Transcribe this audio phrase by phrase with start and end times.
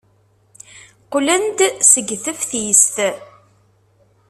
[1.03, 1.59] Qqlen-d
[1.91, 2.95] seg teftist.